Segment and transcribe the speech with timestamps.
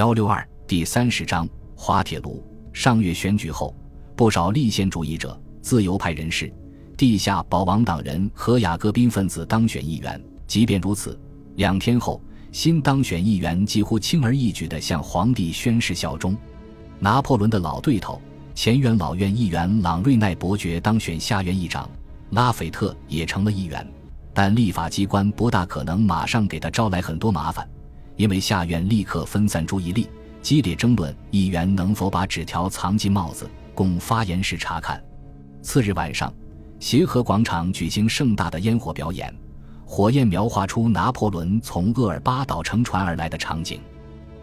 [0.00, 1.46] 幺六二第三十章
[1.76, 2.42] 滑铁卢。
[2.72, 3.76] 上月选举后，
[4.16, 6.50] 不少立宪主义者、自由派人士、
[6.96, 10.18] 地下保王党人和雅各宾分子当选议员。
[10.46, 11.20] 即便如此，
[11.56, 12.18] 两天后，
[12.50, 16.34] 新当选议员几乎轻而易举地向皇帝宣誓效忠。
[16.98, 18.18] 拿破仑的老对头、
[18.54, 21.86] 前元老院议员朗瑞奈伯爵当选下院议长，
[22.30, 23.86] 拉斐特也成了议员，
[24.32, 27.68] 但立法机关不大可能马上给他招来很多麻烦。
[28.20, 30.06] 因为下院立刻分散注意力，
[30.42, 35.02] 激烈争论议员能否把纸条藏进帽子，供发言时查看。
[35.62, 36.30] 次日晚上，
[36.78, 39.34] 协和广场举行盛大的烟火表演，
[39.86, 43.80] 火焰描画出拿破仑从厄尔巴岛乘船而来的场景。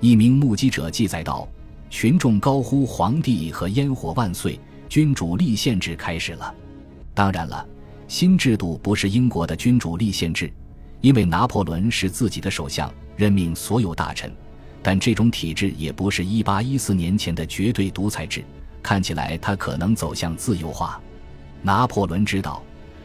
[0.00, 1.48] 一名目击者记载道
[1.90, 4.58] ：“群众高呼‘皇帝和烟火万岁’，
[4.90, 6.52] 君主立宪制开始了。”
[7.14, 7.64] 当然了，
[8.08, 10.52] 新制度不是英国的君主立宪制，
[11.00, 12.92] 因为拿破仑是自己的首相。
[13.20, 14.32] 任命所有大臣，
[14.82, 18.42] 但这种体制也不是一八一四年前的绝对独裁制。
[18.82, 20.98] 看起来他可能走向自由化。
[21.60, 22.62] 拿破仑知道，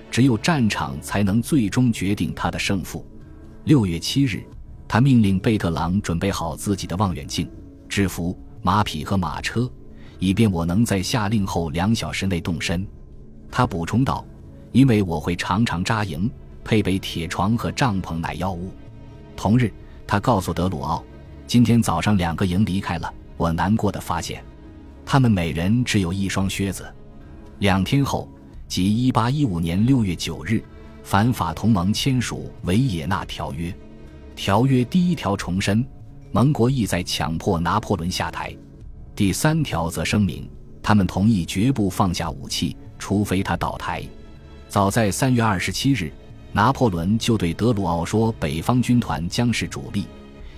[0.09, 3.05] 只有战场才能最终决定他的胜负。
[3.66, 4.41] 六月七日，
[4.88, 7.45] 他命令贝特朗准备好自己的望远镜、
[7.89, 9.69] 制服、马匹和马车，
[10.17, 12.88] 以便我能在下令后两小时内动身。
[13.52, 14.25] 他补充道
[14.72, 16.31] ：“因为我会常常扎营，
[16.63, 18.72] 配备铁床和帐篷乃要务。”
[19.35, 19.69] 同日。
[20.07, 21.03] 他告诉德鲁奥
[21.47, 23.11] ：“今天早上两个营离开了。
[23.37, 24.43] 我难过的发现，
[25.05, 26.85] 他们每人只有一双靴子。”
[27.59, 28.29] 两天后，
[28.67, 30.63] 即1815年6月9日，
[31.03, 33.71] 反法同盟签署《维也纳条约》。
[34.35, 35.85] 条约第一条重申，
[36.31, 38.55] 盟国意在强迫拿破仑下台；
[39.15, 40.49] 第三条则声明，
[40.83, 44.03] 他们同意绝不放下武器，除非他倒台。
[44.67, 46.13] 早在3月27日。
[46.55, 50.05] 拿破仑就对德鲁奥说：“北方军团将是主力，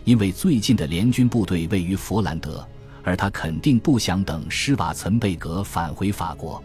[0.04, 2.64] 因为最近的联军部队位于佛兰德，
[3.02, 6.64] 而他肯定不想等施瓦岑贝格返回法国。”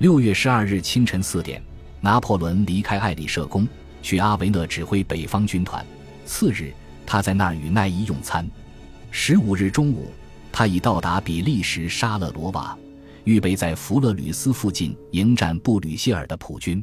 [0.00, 1.62] 六月十二日清晨四点，
[2.00, 3.68] 拿破仑离开艾里舍宫，
[4.00, 5.84] 去阿维讷指挥北方军团。
[6.24, 6.72] 次日，
[7.04, 8.48] 他在那儿与奈伊用餐。
[9.10, 10.10] 十五日中午，
[10.50, 12.74] 他已到达比利时沙勒罗瓦，
[13.24, 16.82] 预备在弗勒吕斯附近迎战布吕歇尔的普军。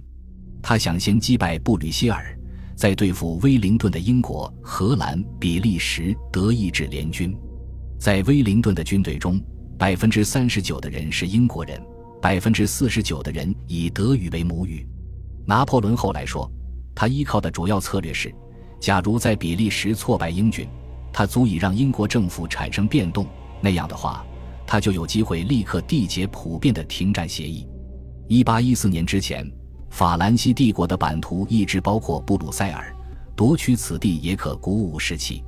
[0.62, 2.38] 他想先击败布吕歇尔，
[2.76, 7.36] 再对付威灵顿的英国、荷兰、比利时、德意志联军。
[7.98, 9.42] 在威灵顿的军队中，
[9.78, 11.82] 百分之三十九的人是英国人，
[12.22, 14.88] 百分之四十九的人以德语为母语。
[15.46, 16.50] 拿破仑后来说，
[16.94, 18.34] 他依靠的主要策略是：
[18.80, 20.68] 假如在比利时挫败英军，
[21.12, 23.26] 他足以让英国政府产生变动，
[23.62, 24.26] 那样的话，
[24.68, 27.68] 他就有机会立刻缔结普遍的停战协议。
[28.28, 29.50] 一八一四年之前。
[29.90, 32.96] 法兰西帝国的版图一直包括布鲁塞尔，
[33.36, 35.44] 夺取此地也可鼓舞士气。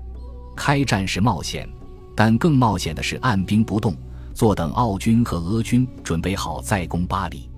[0.56, 1.68] 开战是冒险，
[2.16, 3.96] 但更冒险的是按兵不动，
[4.34, 7.50] 坐等奥军和俄军准备好再攻巴黎。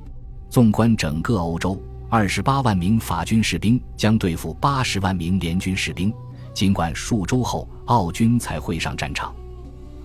[0.50, 6.14] 纵观整个欧洲，二十八万名法军士兵将对付八十万名联军士兵，
[6.54, 9.34] 尽管数周后奥军才会上战场，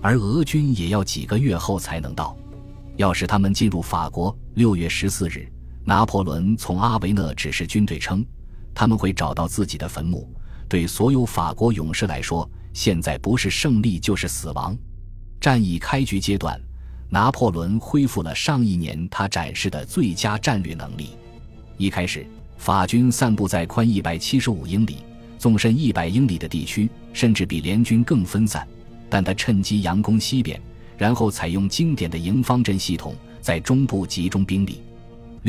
[0.01, 2.35] 而俄军也要几个月后才能到。
[2.97, 5.47] 要是他们进入法国，六月十四日。
[5.89, 8.23] 拿破仑从阿维讷指示军队称，
[8.75, 10.31] 他们会找到自己的坟墓。
[10.67, 14.77] 对所有法国勇士来说，现在不是胜利就是死亡。
[15.41, 16.61] 战役开局阶段，
[17.09, 21.15] 拿破仑恢复了上一年他展示的最佳战略能力。
[21.75, 22.23] 一开始，
[22.59, 24.97] 法军散布在宽一百七十五英里、
[25.39, 28.67] 纵深一百英里的地区，甚至比联军更分散。
[29.09, 30.61] 但他趁机佯攻西边，
[30.99, 34.83] 然后采用经典的营方阵系统，在中部集中兵力。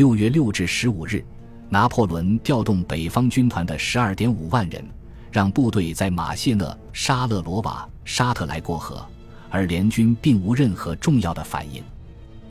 [0.01, 1.23] 六月六至十五日，
[1.69, 4.83] 拿破仑调动北方军团的十二点五万人，
[5.31, 9.07] 让部队在马谢讷、沙勒罗瓦、沙特莱过河，
[9.51, 11.83] 而联军并无任何重要的反应。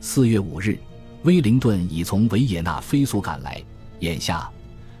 [0.00, 0.78] 四月五日，
[1.24, 3.60] 威灵顿已从维也纳飞速赶来，
[3.98, 4.48] 眼下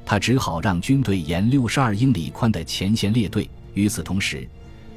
[0.04, 3.48] 他只好让军队沿六十二英里宽的前线列队。
[3.74, 4.44] 与此同时，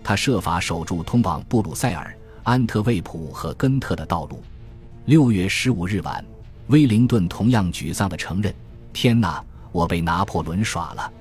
[0.04, 4.42] 他设法守住通往布鲁塞尔、安特卫普和根特的道路。
[5.06, 6.26] 六月十五日晚。
[6.68, 8.54] 威灵顿同样沮丧地承认
[8.94, 11.12] ：“天哪，我被拿破仑耍了！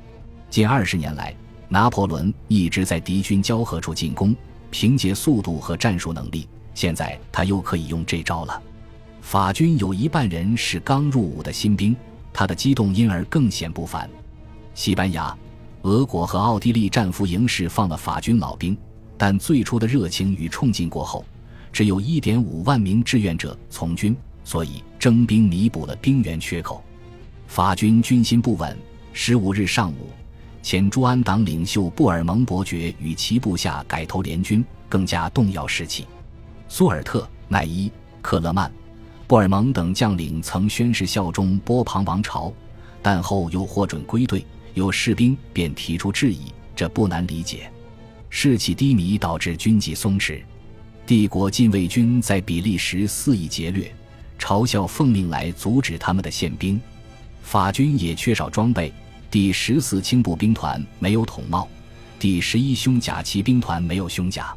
[0.48, 1.34] 近二十年来，
[1.68, 4.36] 拿破仑一直在敌军交合处进攻，
[4.70, 6.48] 凭借速度和战术能力。
[6.74, 8.62] 现在他又可以用这招了。
[9.20, 11.94] 法军有一半人是刚入伍的新兵，
[12.32, 14.08] 他的激动因而更显不凡。
[14.74, 15.36] 西班牙、
[15.82, 18.76] 俄国和奥地利战俘营释放了法军老兵，
[19.18, 21.24] 但最初的热情与冲劲过后，
[21.72, 26.82] 只有一点五万名志愿者从军。”所以征兵弥补了兵源缺口，
[27.46, 28.76] 法军军心不稳。
[29.12, 30.10] 十五日上午，
[30.62, 36.06] 前朱安党领袖布尔蒙伯爵与其部下改投联军，更加动摇士气。
[36.68, 37.92] 苏尔特、奈伊、
[38.22, 38.72] 克勒曼、
[39.26, 42.50] 布尔蒙等将领曾宣誓效忠波旁王朝，
[43.02, 44.44] 但后又获准归队。
[44.74, 47.70] 有士兵便提出质疑，这不难理解。
[48.30, 50.42] 士气低迷导致军纪松弛，
[51.06, 53.94] 帝国禁卫军在比利时肆意劫掠，
[54.42, 56.80] 嘲笑奉命来阻止他们的宪兵。
[57.42, 58.92] 法军也缺少装备。
[59.30, 61.68] 第十四轻步兵团没有筒帽，
[62.18, 64.52] 第十一胸甲骑兵团没有胸甲。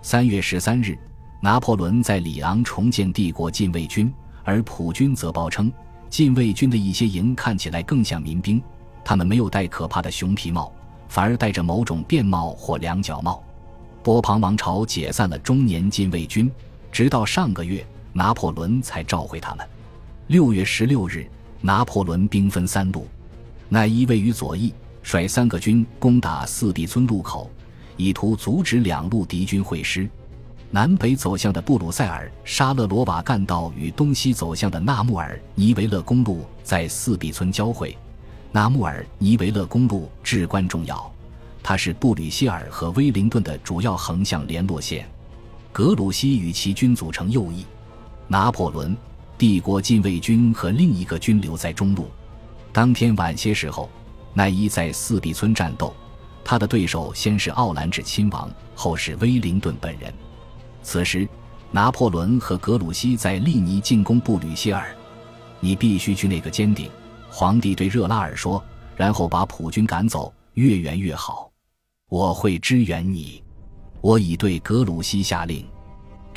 [0.00, 0.98] 三月十三日，
[1.42, 4.10] 拿破仑在里昂重建帝国禁卫军，
[4.44, 5.70] 而普军则报称，
[6.08, 8.60] 禁卫军的一些营看起来更像民兵，
[9.04, 10.72] 他们没有戴可怕的熊皮帽，
[11.08, 13.44] 反而戴着某种便帽或两角帽。
[14.02, 16.50] 波旁王朝解散了中年禁卫军，
[16.90, 19.66] 直到上个月，拿破仑才召回他们。
[20.28, 21.26] 六月十六日，
[21.60, 23.06] 拿破仑兵分三路。
[23.68, 24.72] 奈伊位于左翼，
[25.02, 27.50] 率三个军攻打四壁村路口，
[27.96, 30.08] 以图阻止两路敌军会师。
[30.70, 37.96] 南北走向的布鲁塞尔沙勒罗瓦干道与东西走向的纳穆尔尼维勒公路在四壁村交汇。
[38.52, 41.10] 纳穆尔尼维勒公路至关重要，
[41.62, 45.08] 它是布吕歇尔和威灵顿的主要横向联络线。
[45.72, 47.64] 格鲁希与其军组成右翼，
[48.28, 48.94] 拿破仑、
[49.38, 52.08] 帝国禁卫军和另一个军留在中路。
[52.72, 53.90] 当天晚些时候，
[54.34, 55.94] 奈伊在四壁村战斗，
[56.44, 60.12] 他的对手先是奥兰治亲王，后是威灵顿本人。
[60.82, 61.26] 此时，
[61.70, 64.94] 拿破仑和格鲁希在利尼进攻布吕歇尔。
[65.60, 66.90] 你必须去那个尖顶，
[67.30, 68.62] 皇帝对热拉尔说，
[68.94, 71.50] 然后把普军赶走，越远越好。
[72.10, 73.42] 我会支援你。
[74.00, 75.66] 我已对格鲁希下令。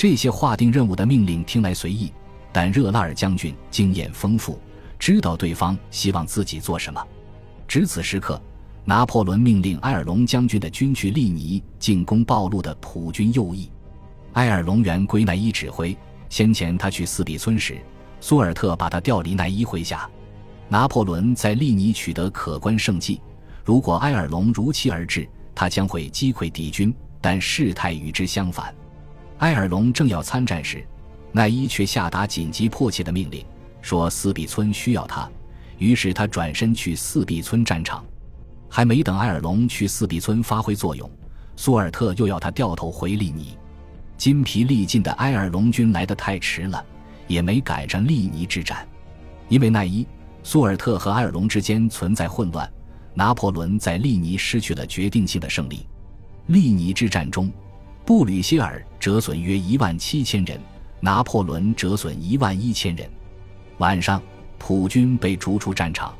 [0.01, 2.11] 这些划定任务的命令听来随意，
[2.51, 4.59] 但热拉尔将军经验丰富。
[4.97, 6.99] 知道对方希望自己做什么。
[7.67, 8.41] 值此时刻，
[8.83, 13.69] 拿破仑命令埃尔隆将军的军去利尼进攻暴露的普军右翼。
[14.33, 15.95] 埃尔隆原归奈伊指挥，
[16.29, 17.77] 先前他去四比村时，
[18.19, 20.09] 苏尔特把他调离奈伊麾下。
[20.67, 23.21] 拿破仑在利尼取得可观胜绩，
[23.63, 26.91] 如果埃尔隆如期而至，他将会击溃敌军。
[27.21, 28.73] 但事态与之相反，
[29.41, 30.85] 埃尔隆正要参战时，
[31.31, 33.43] 奈伊却下达紧急迫切的命令。
[33.81, 35.27] 说四壁村需要他，
[35.79, 38.05] 于是他转身去四壁村战场。
[38.69, 41.09] 还没等埃尔隆去四壁村发挥作用，
[41.55, 43.57] 苏尔特又要他掉头回利尼。
[44.15, 46.85] 筋疲力尽的埃尔隆军来得太迟了，
[47.25, 48.87] 也没赶上利尼之战。
[49.49, 50.05] 因为奈伊、
[50.43, 52.71] 苏尔特和埃尔隆之间存在混乱，
[53.15, 55.87] 拿破仑在利尼失去了决定性的胜利。
[56.45, 57.51] 利尼之战中，
[58.05, 60.59] 布吕歇尔折损约一万七千人，
[60.99, 63.09] 拿破仑折损一万一千人。
[63.77, 64.21] 晚上，
[64.57, 66.13] 普军被逐出战场。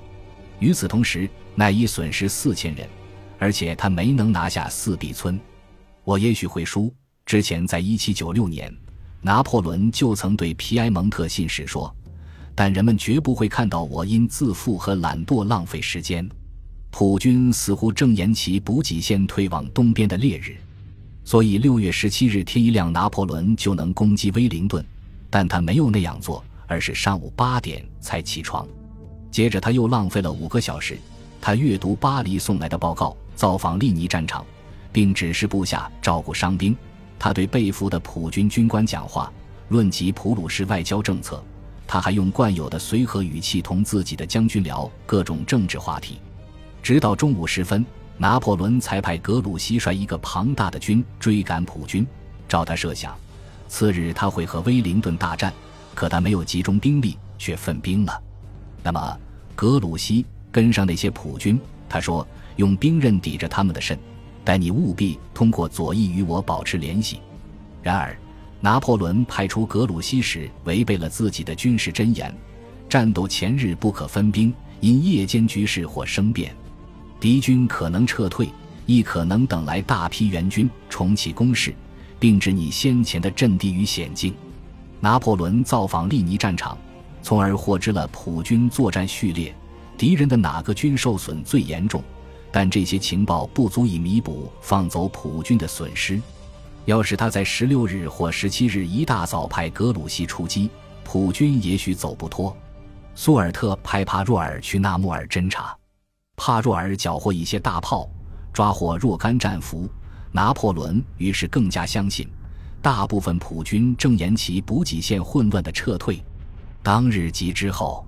[0.60, 2.88] 与此同时，奈伊损失四千人，
[3.40, 5.40] 而且他没能拿下四壁村。
[6.04, 6.94] 我也许会输。
[7.26, 8.74] 之前在一七九六年，
[9.22, 11.94] 拿破仑就曾对皮埃蒙特信使说
[12.56, 16.28] ：“但人们绝不会看到我因自负和懒惰浪费时间。”
[16.90, 20.58] 普军似乎正沿其补给线退往东边的烈日，
[21.24, 24.84] 所以六月十七日天一亮，拿破仑就能攻击威灵顿。
[25.30, 26.44] 但他没有那样做。
[26.68, 28.66] 而是上午八点才起床，
[29.30, 30.98] 接着他又浪费了五个小时。
[31.42, 34.46] 他阅读巴黎送来的报告，造访利尼战场，
[34.90, 36.74] 并指示部下照顾伤兵。
[37.20, 39.30] 他对被俘的普军军官讲话，
[39.68, 41.44] 论及普鲁士外交政策。
[41.86, 46.20] 他还用惯有的随和语气同自己的将军聊各种政治话题。
[46.82, 47.86] 直到中午时分，
[48.22, 52.06] 拿破仑才派格鲁希率一个庞大的军追赶普军。
[52.48, 53.18] 照他设想，
[53.68, 55.52] 次日他会和威灵顿大战。
[55.96, 58.22] 可他没有集中兵力，却分兵了。
[58.84, 59.18] 那么，
[59.56, 61.60] 格鲁希跟上那些普军，
[61.90, 62.26] 他说
[62.58, 63.98] ：“用兵刃抵着他们的肾，
[64.44, 67.22] 但你务必通过左翼与我保持联系。”
[67.82, 68.16] 然而，
[68.60, 72.32] 拿破仑派出格鲁希时违背了自己的军事箴言：
[72.88, 76.56] 战斗前日不可分兵，因夜间局势或生变，
[77.22, 78.50] 敌军可能撤退，
[78.88, 81.72] 亦可能等来大批援军重启攻势，
[82.20, 84.34] 并置你先前的阵地于险境。
[85.00, 86.76] 拿破仑造访利尼战场，
[87.22, 89.56] 从而获知了普军作战序列，
[89.96, 92.04] 敌人的哪个军受损最严重。
[92.52, 96.20] 但这些情报不足以弥补放走普军的损失。
[96.86, 100.72] 要是他在十六日或十七日一大早派格鲁希出击，
[101.04, 102.58] 普军也许走不脱。
[103.14, 105.78] 苏尔特派帕若尔去纳木尔侦察，
[106.44, 108.10] 帕若尔缴获一些大炮，
[108.52, 109.88] 抓获若干战俘。
[110.32, 112.28] 拿破仑于是更加相信。
[112.82, 116.20] 大部分普军正沿其补给线混乱的撤退。
[116.82, 118.04] 当日及之后，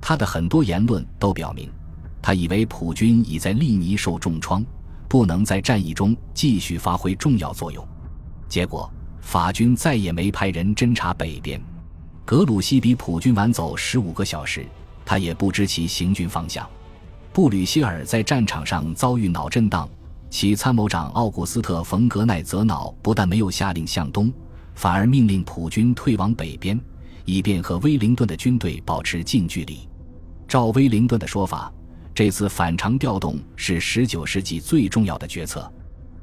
[0.00, 1.70] 他的很多言论都表明，
[2.22, 4.64] 他以为普军已在利尼受重创，
[5.06, 7.86] 不能在战役中继续发挥重要作用。
[8.48, 8.90] 结果，
[9.20, 11.60] 法军再也没派人侦察北边。
[12.24, 14.64] 格鲁希比普军晚走十五个小时，
[15.04, 16.66] 他也不知其行军方向。
[17.36, 19.86] 布吕歇尔在战场上遭遇脑震荡，
[20.30, 24.32] 其参谋长奥古斯特·冯·格奈泽瑙不但没有下令向东，
[24.74, 26.80] 反而命令普军退往北边，
[27.26, 29.86] 以便和威灵顿的军队保持近距离。
[30.48, 31.70] 照威灵顿的说法，
[32.14, 35.70] 这次反常调动是19世纪最重要的决策。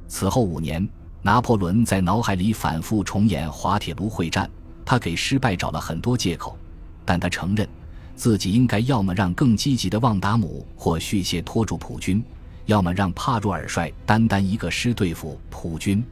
[0.08, 0.84] 此后五年，
[1.22, 4.50] 拿破仑在脑海里反复重演滑铁卢会战。
[4.84, 6.58] 他给失败找了很多借口，
[7.04, 7.68] 但他承认，
[8.16, 12.22] 自己应该要么让更积极的旺达姆或续谢拖住普军，
[12.66, 16.02] 要么让帕若尔率单单一个师对付普军。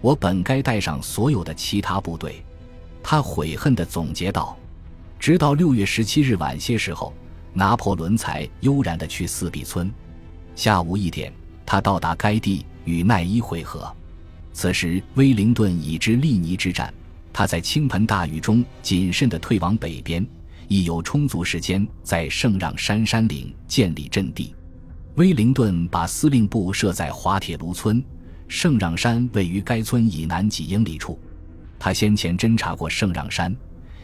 [0.00, 2.44] 我本该带上所有的其他部队，
[3.02, 4.56] 他悔恨地总结道。
[5.18, 7.12] 直到六月十七日晚些时候，
[7.54, 9.90] 拿破仑才悠然地去四壁村。
[10.54, 11.32] 下午一点，
[11.64, 13.90] 他到达该地与奈伊会合。
[14.52, 16.92] 此时，威灵顿已知利尼之战。
[17.32, 20.26] 他在倾盆大雨中谨慎地退往北边，
[20.68, 24.54] 亦有充足时间在圣让山山岭建立阵地。
[25.14, 28.04] 威灵顿把司令部设在滑铁卢村，
[28.48, 31.18] 圣让山位于该村以南几英里处。
[31.78, 33.54] 他先前侦察过圣让山，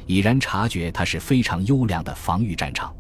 [0.06, 2.94] 已然察觉它是非常优良的防御战场。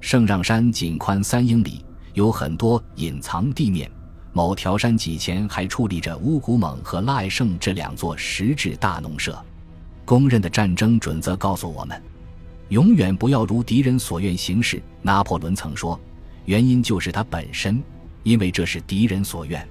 [0.00, 1.84] 圣让山仅宽三英里，
[2.14, 3.90] 有很多隐藏地面。
[4.32, 9.36] 某条山脊前还矗立着乌古蒙和拉艾圣这两座石质大农舍。
[10.04, 12.00] 公认的战争准则告诉我们：
[12.68, 14.82] 永远不要如敌人所愿行事。
[15.02, 15.98] 拿破仑曾说，
[16.44, 17.82] 原因就是他本身，
[18.22, 19.66] 因为这是敌人所愿。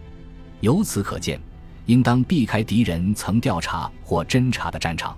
[0.61, 1.39] 由此可见，
[1.85, 5.15] 应当避开敌人曾调查或侦察的战场。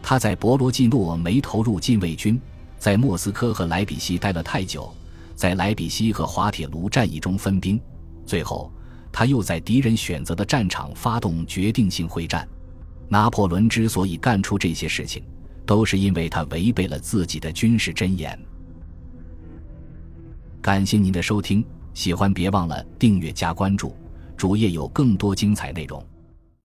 [0.00, 2.40] 他在博罗季诺没投入禁卫军，
[2.78, 4.94] 在莫斯科和莱比锡待了太久，
[5.34, 7.80] 在莱比锡和滑铁卢战役中分兵，
[8.24, 8.72] 最后
[9.10, 12.48] 他又在敌人选择的战场发动决定性会战。
[13.08, 15.22] 拿破仑之所以干出这些事情，
[15.68, 18.38] 都是因为他违背了自己的军事箴言。
[20.62, 23.94] 感谢您的收听，喜欢别忘了订阅加关注，
[24.34, 26.02] 主页有更多精彩内容。